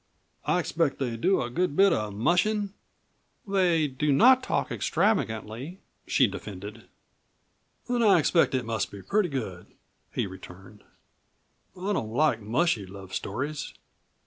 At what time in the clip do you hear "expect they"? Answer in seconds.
0.57-1.15